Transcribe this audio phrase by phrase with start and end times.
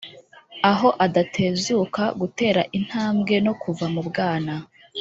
[0.71, 4.53] aho adatezuka gutera intambwe no kuva mu bwana